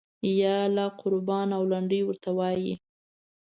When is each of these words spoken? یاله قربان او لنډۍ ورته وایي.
یاله 0.41 0.85
قربان 1.01 1.47
او 1.57 1.63
لنډۍ 1.71 2.01
ورته 2.05 2.29
وایي. 2.37 2.73